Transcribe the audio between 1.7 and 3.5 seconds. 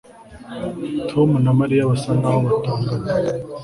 basa nkaho batongana